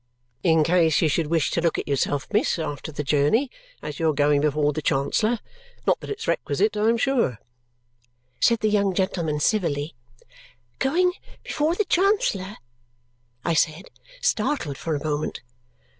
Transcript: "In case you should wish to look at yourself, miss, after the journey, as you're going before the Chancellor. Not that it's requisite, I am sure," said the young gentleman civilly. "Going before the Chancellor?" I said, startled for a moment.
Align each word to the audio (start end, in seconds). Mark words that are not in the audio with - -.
"In 0.41 0.63
case 0.63 0.99
you 1.03 1.07
should 1.07 1.27
wish 1.27 1.51
to 1.51 1.61
look 1.61 1.77
at 1.77 1.87
yourself, 1.87 2.25
miss, 2.33 2.57
after 2.57 2.91
the 2.91 3.03
journey, 3.03 3.51
as 3.83 3.99
you're 3.99 4.15
going 4.15 4.41
before 4.41 4.73
the 4.73 4.81
Chancellor. 4.81 5.37
Not 5.85 5.99
that 5.99 6.09
it's 6.09 6.27
requisite, 6.27 6.75
I 6.75 6.89
am 6.89 6.97
sure," 6.97 7.37
said 8.39 8.61
the 8.61 8.69
young 8.69 8.95
gentleman 8.95 9.39
civilly. 9.39 9.93
"Going 10.79 11.13
before 11.43 11.75
the 11.75 11.85
Chancellor?" 11.85 12.57
I 13.45 13.53
said, 13.53 13.91
startled 14.21 14.79
for 14.79 14.95
a 14.95 15.03
moment. 15.03 15.41